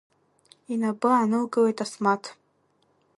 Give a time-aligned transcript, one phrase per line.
[0.73, 2.23] Инапы аанылкылеит Асмаҭ.